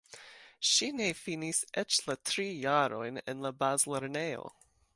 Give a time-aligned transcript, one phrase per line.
[0.69, 4.51] Ŝi ne finis eĉ la tri jarojn en la bazlernejo.